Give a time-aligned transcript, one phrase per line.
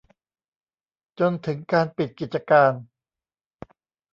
[1.19, 2.73] จนถึงการปิดกิจการ